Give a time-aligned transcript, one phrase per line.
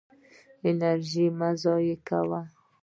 [0.69, 2.41] انرژي مه ضایع کوه.